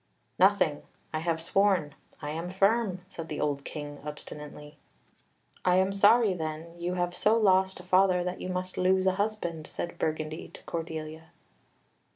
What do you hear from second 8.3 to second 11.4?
you must lose a husband," said Burgundy to Cordelia.